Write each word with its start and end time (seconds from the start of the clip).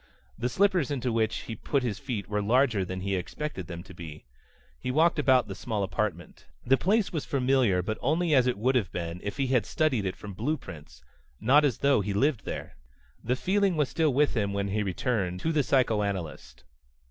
The 0.35 0.49
slippers 0.49 0.89
into 0.89 1.11
which 1.11 1.41
he 1.41 1.55
put 1.55 1.83
his 1.83 1.99
feet 1.99 2.27
were 2.27 2.41
larger 2.41 2.83
than 2.83 3.01
he 3.01 3.11
had 3.13 3.19
expected 3.19 3.67
them 3.67 3.83
to 3.83 3.93
be. 3.93 4.25
He 4.79 4.89
walked 4.89 5.19
about 5.19 5.47
the 5.47 5.53
small 5.53 5.83
apartment. 5.83 6.47
The 6.65 6.75
place 6.75 7.13
was 7.13 7.23
familiar, 7.23 7.83
but 7.83 7.99
only 8.01 8.33
as 8.33 8.47
it 8.47 8.57
would 8.57 8.73
have 8.73 8.91
been 8.91 9.19
if 9.21 9.37
he 9.37 9.45
had 9.45 9.63
studied 9.67 10.07
it 10.07 10.15
from 10.15 10.33
blueprints, 10.33 11.03
not 11.39 11.63
as 11.63 11.77
though 11.77 12.01
he 12.01 12.13
lived 12.15 12.45
there. 12.45 12.77
The 13.23 13.35
feeling 13.35 13.77
was 13.77 13.89
still 13.89 14.11
with 14.11 14.33
him 14.33 14.53
when 14.53 14.69
he 14.69 14.81
returned 14.81 15.39
to 15.41 15.51
the 15.51 15.61
psychoanalyst. 15.61 16.63